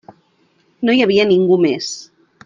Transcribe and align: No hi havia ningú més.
No 0.89 0.95
hi 0.99 1.03
havia 1.05 1.25
ningú 1.31 1.59
més. 1.67 1.91